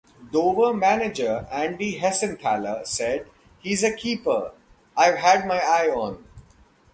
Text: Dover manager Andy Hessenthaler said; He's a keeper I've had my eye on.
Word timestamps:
Dover 0.31 0.73
manager 0.73 1.47
Andy 1.51 1.99
Hessenthaler 1.99 2.87
said; 2.87 3.27
He's 3.59 3.83
a 3.83 3.95
keeper 3.95 4.51
I've 4.97 5.19
had 5.19 5.45
my 5.45 5.59
eye 5.61 5.89
on. 5.89 6.25